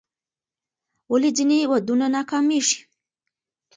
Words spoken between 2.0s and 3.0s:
ناکامیږي؟